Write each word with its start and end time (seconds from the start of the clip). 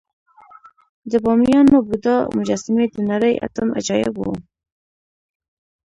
د 1.11 1.13
بامیانو 1.25 1.77
بودا 1.87 2.17
مجسمې 2.37 2.85
د 2.91 2.97
نړۍ 3.11 3.33
اتم 3.45 3.67
عجایب 3.79 4.13
وو 4.17 4.33